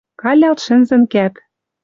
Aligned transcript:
Калялт 0.21 0.59
шӹнзӹн 0.65 1.03
кӓп. 1.13 1.33